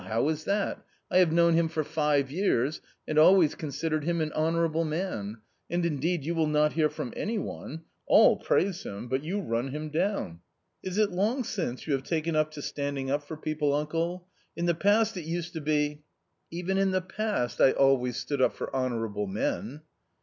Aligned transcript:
How 0.07 0.29
is 0.29 0.45
that? 0.45 0.83
I 1.11 1.19
have 1.19 1.31
known 1.31 1.53
him 1.53 1.67
for 1.69 1.83
five 1.83 2.31
years, 2.31 2.81
and 3.07 3.19
always 3.19 3.53
considered 3.53 4.03
him 4.03 4.19
an 4.19 4.33
honourable 4.33 4.83
man, 4.83 5.41
and 5.69 5.85
indeed 5.85 6.25
you 6.25 6.33
will 6.33 6.47
not 6.47 6.73
hear 6.73 6.89
from 6.89 7.13
any 7.15 7.37
one 7.37 7.83
All 8.07 8.37
praise 8.37 8.81
him, 8.81 9.07
but 9.07 9.23
you 9.23 9.39
run 9.41 9.67
him 9.67 9.89
down."" 9.91 10.39
Is 10.83 10.97
it 10.97 11.11
long 11.11 11.43
since 11.43 11.85
you 11.85 11.93
have 11.93 12.01
taken 12.01 12.33
to 12.33 12.61
standing 12.63 13.11
up 13.11 13.27
for 13.27 13.37
people, 13.37 13.75
uncle? 13.75 14.27
In 14.55 14.65
the 14.65 14.73
past 14.73 15.17
it 15.17 15.25
used 15.25 15.53
to 15.53 15.61
be" 15.61 16.01
"Even 16.49 16.79
in 16.79 16.89
the 16.89 17.01
past 17.01 17.61
I 17.61 17.69
always 17.73 18.17
stood 18.17 18.41
up 18.41 18.53
for 18.53 18.75
honourable 18.75 19.27
men." 19.27 19.81